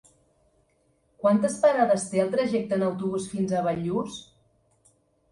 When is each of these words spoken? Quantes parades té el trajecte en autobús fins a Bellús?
Quantes 1.25 1.57
parades 1.65 2.05
té 2.13 2.21
el 2.23 2.31
trajecte 2.35 2.77
en 2.81 2.85
autobús 2.87 3.27
fins 3.35 3.53
a 3.53 3.61
Bellús? 3.69 4.17